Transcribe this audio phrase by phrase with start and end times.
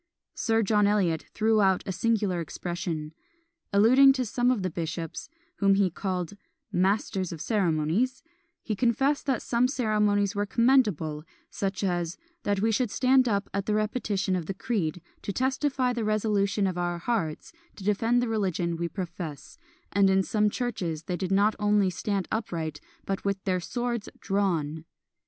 [0.33, 3.13] Sir John Eliot threw out a singular expression.
[3.71, 6.33] Alluding to some of the bishops, whom he called
[6.71, 8.23] "masters of ceremonies,"
[8.63, 13.67] he confessed that some ceremonies were commendable, such as "that we should stand up at
[13.67, 18.27] the repetition of the creed, to testify the resolution of our hearts to defend the
[18.27, 19.59] religion we profess,
[19.91, 24.83] and in some churches they did not only stand upright, but with their swords drawn."